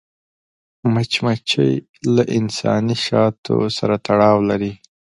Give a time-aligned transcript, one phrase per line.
[0.93, 1.73] مچمچۍ
[2.15, 4.73] له انساني شاتو سره تړاو لري